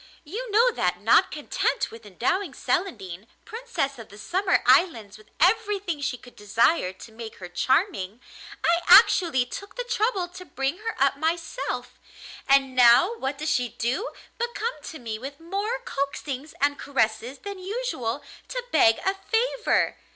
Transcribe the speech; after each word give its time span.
You 0.23 0.49
know 0.49 0.71
that, 0.71 0.99
not 0.99 1.29
content 1.29 1.91
with 1.91 2.07
endowing 2.07 2.55
Celandine, 2.55 3.27
Princess 3.45 3.99
of 3.99 4.09
the 4.09 4.17
Summer 4.17 4.63
Islands, 4.65 5.15
with 5.15 5.29
everything 5.39 6.01
she 6.01 6.17
could 6.17 6.35
desire 6.35 6.91
to 6.91 7.11
make 7.11 7.35
her 7.35 7.47
charming, 7.47 8.19
I 8.65 8.81
actually 8.87 9.45
took 9.45 9.75
the 9.75 9.83
trouble 9.83 10.27
to 10.29 10.43
bring 10.43 10.79
her 10.79 10.95
up 10.97 11.17
myself; 11.17 11.99
and 12.49 12.75
now 12.75 13.13
what 13.19 13.37
does 13.37 13.51
she 13.51 13.69
do 13.69 14.09
but 14.39 14.55
come 14.55 14.73
to 14.85 14.97
me 14.97 15.19
with 15.19 15.39
more 15.39 15.77
coaxings 15.85 16.55
and 16.59 16.79
caresses 16.79 17.37
than 17.37 17.59
usual 17.59 18.23
to 18.47 18.63
beg 18.71 18.97
a 19.05 19.13
favour. 19.13 19.97